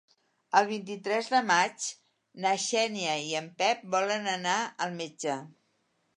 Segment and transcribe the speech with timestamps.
[0.59, 1.89] El vint-i-tres de maig
[2.47, 5.39] na Xènia i en Pep volen anar al metge.